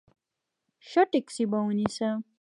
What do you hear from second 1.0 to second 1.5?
ټیکسي